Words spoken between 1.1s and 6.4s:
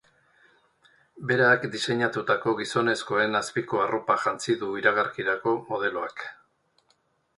Berak diseinatutako gizonezkoen azpiko arropa jantzi du iragarkirako modeloak.